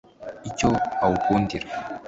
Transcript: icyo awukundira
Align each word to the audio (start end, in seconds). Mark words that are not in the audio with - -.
icyo 0.49 0.69
awukundira 1.05 1.65